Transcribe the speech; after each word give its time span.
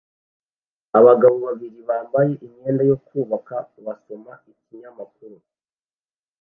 Abagabo 0.99 1.37
babiri 1.47 1.79
bambaye 1.89 2.31
imyenda 2.45 2.83
yo 2.89 2.97
kubaka 3.05 3.55
basoma 3.85 4.31
ikinyamakuru 4.51 5.37